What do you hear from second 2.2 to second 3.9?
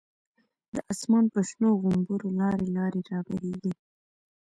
لاری لاری را بهیږی